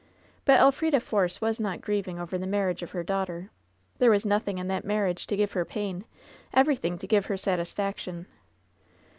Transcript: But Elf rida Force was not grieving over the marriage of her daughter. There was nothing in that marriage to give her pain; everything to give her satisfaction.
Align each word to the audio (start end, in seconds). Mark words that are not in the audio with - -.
But 0.45 0.59
Elf 0.59 0.79
rida 0.81 0.99
Force 0.99 1.41
was 1.41 1.59
not 1.59 1.79
grieving 1.79 2.17
over 2.17 2.35
the 2.35 2.47
marriage 2.47 2.81
of 2.81 2.89
her 2.89 3.03
daughter. 3.03 3.51
There 3.99 4.09
was 4.09 4.25
nothing 4.25 4.57
in 4.57 4.67
that 4.67 4.83
marriage 4.83 5.27
to 5.27 5.37
give 5.37 5.51
her 5.51 5.63
pain; 5.63 6.05
everything 6.55 6.97
to 6.97 7.05
give 7.07 7.27
her 7.27 7.37
satisfaction. 7.37 8.25